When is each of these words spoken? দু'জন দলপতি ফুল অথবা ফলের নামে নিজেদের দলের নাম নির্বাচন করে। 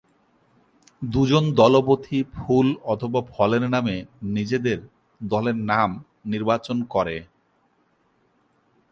দু'জন 1.03 1.45
দলপতি 1.55 2.19
ফুল 2.35 2.67
অথবা 2.83 3.19
ফলের 3.31 3.63
নামে 3.69 3.95
নিজেদের 4.35 4.79
দলের 5.21 5.57
নাম 5.71 5.89
নির্বাচন 6.25 6.77
করে। 6.89 7.17